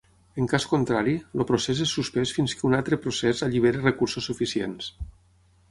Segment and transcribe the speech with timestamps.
[0.43, 4.91] En cas contrari, el procés és suspès fins que un altre procés alliberi recursos suficients.